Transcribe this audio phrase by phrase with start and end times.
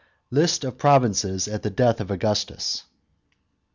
[0.33, 2.85] UBT OF PROVINCES AT THE DEATH OF AUGUSTUS.